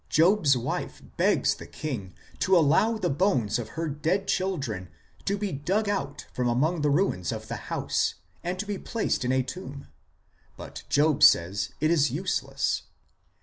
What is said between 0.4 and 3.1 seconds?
s wife begs the king to allow the